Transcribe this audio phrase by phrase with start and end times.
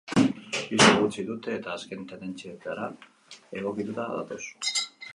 [0.53, 2.91] Pisu gutxi dute eta azken tendentzietara
[3.63, 4.45] egokituta datoz.